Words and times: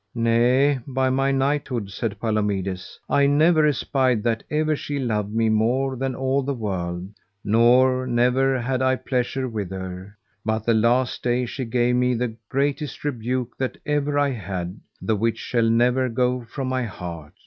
Nay, 0.15 0.79
by 0.87 1.11
my 1.11 1.31
knighthood, 1.31 1.91
said 1.91 2.19
Palomides, 2.19 2.99
I 3.07 3.27
never 3.27 3.67
espied 3.67 4.23
that 4.23 4.41
ever 4.49 4.75
she 4.75 4.97
loved 4.97 5.31
me 5.31 5.47
more 5.47 5.95
than 5.95 6.15
all 6.15 6.41
the 6.41 6.55
world, 6.55 7.07
nor 7.43 8.07
never 8.07 8.59
had 8.59 8.81
I 8.81 8.95
pleasure 8.95 9.47
with 9.47 9.69
her, 9.69 10.17
but 10.43 10.65
the 10.65 10.73
last 10.73 11.21
day 11.21 11.45
she 11.45 11.65
gave 11.65 11.97
me 11.97 12.15
the 12.15 12.35
greatest 12.49 13.03
rebuke 13.03 13.55
that 13.59 13.77
ever 13.85 14.17
I 14.17 14.29
had, 14.29 14.79
the 14.99 15.15
which 15.15 15.37
shall 15.37 15.69
never 15.69 16.09
go 16.09 16.45
from 16.45 16.67
my 16.67 16.81
heart. 16.85 17.33